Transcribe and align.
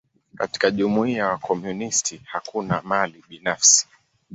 Katika 0.37 0.71
jumuia 0.71 1.17
ya 1.17 1.27
wakomunisti, 1.27 2.21
hakuna 2.25 2.81
mali 2.81 3.23
binafsi. 3.29 3.87